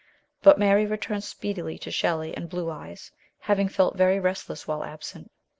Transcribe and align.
But 0.41 0.57
Mary 0.57 0.87
returns 0.87 1.27
speedily 1.27 1.77
to 1.77 1.91
Shelley 1.91 2.35
and 2.35 2.49
"Blue 2.49 2.71
Eyes," 2.71 3.11
having 3.41 3.69
felt 3.69 3.95
very 3.97 4.19
restless 4.19 4.67
while 4.67 4.83
absent. 4.83 5.29